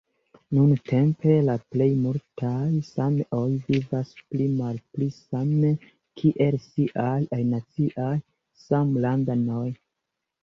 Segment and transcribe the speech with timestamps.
[0.57, 5.71] Nuntempe la plej multaj sameoj vivas pli-malpli same
[6.21, 8.15] kiel siaj alinaciaj
[8.65, 9.67] samlandanoj.